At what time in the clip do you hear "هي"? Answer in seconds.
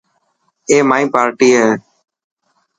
1.57-1.67